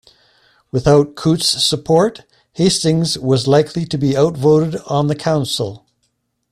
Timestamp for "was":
3.19-3.45